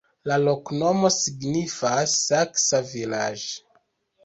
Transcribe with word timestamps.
La 0.29 0.37
loknomo 0.45 1.11
signifas: 1.17 2.17
saksa-vilaĝ'. 2.23 3.49